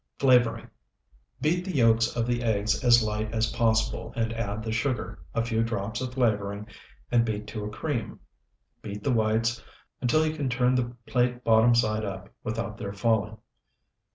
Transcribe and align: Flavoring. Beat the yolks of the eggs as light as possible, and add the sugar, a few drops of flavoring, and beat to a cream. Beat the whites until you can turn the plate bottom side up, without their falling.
Flavoring. 0.17 0.67
Beat 1.41 1.63
the 1.63 1.75
yolks 1.75 2.15
of 2.15 2.25
the 2.25 2.41
eggs 2.41 2.83
as 2.83 3.03
light 3.03 3.31
as 3.31 3.51
possible, 3.51 4.11
and 4.15 4.33
add 4.33 4.63
the 4.63 4.71
sugar, 4.71 5.19
a 5.35 5.45
few 5.45 5.61
drops 5.61 6.01
of 6.01 6.15
flavoring, 6.15 6.65
and 7.11 7.23
beat 7.23 7.45
to 7.49 7.65
a 7.65 7.69
cream. 7.69 8.19
Beat 8.81 9.03
the 9.03 9.11
whites 9.13 9.63
until 10.01 10.25
you 10.25 10.35
can 10.35 10.49
turn 10.49 10.73
the 10.73 10.95
plate 11.05 11.43
bottom 11.43 11.75
side 11.75 12.03
up, 12.03 12.29
without 12.43 12.77
their 12.79 12.93
falling. 12.93 13.37